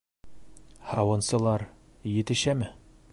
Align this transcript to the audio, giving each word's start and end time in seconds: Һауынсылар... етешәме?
Һауынсылар... 0.93 1.67
етешәме? 2.15 2.75